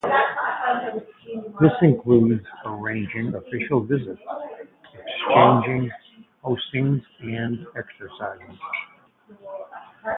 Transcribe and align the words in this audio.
This 1.61 1.73
includes 1.83 2.41
arranging 2.65 3.35
official 3.35 3.85
visits, 3.85 4.19
exchange 5.29 5.91
postings 6.43 7.01
and 7.21 7.67
exercises. 7.77 8.59